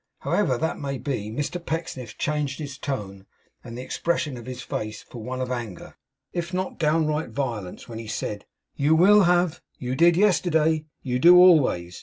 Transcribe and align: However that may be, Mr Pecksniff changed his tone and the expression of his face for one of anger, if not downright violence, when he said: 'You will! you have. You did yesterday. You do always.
However 0.21 0.57
that 0.57 0.79
may 0.79 0.97
be, 0.97 1.29
Mr 1.29 1.63
Pecksniff 1.63 2.17
changed 2.17 2.57
his 2.57 2.79
tone 2.79 3.27
and 3.63 3.77
the 3.77 3.83
expression 3.83 4.35
of 4.35 4.47
his 4.47 4.63
face 4.63 5.03
for 5.03 5.21
one 5.21 5.39
of 5.39 5.51
anger, 5.51 5.95
if 6.33 6.55
not 6.55 6.79
downright 6.79 7.29
violence, 7.29 7.87
when 7.87 7.99
he 7.99 8.07
said: 8.07 8.45
'You 8.75 8.95
will! 8.95 9.17
you 9.17 9.23
have. 9.25 9.61
You 9.77 9.93
did 9.95 10.17
yesterday. 10.17 10.85
You 11.03 11.19
do 11.19 11.37
always. 11.37 11.99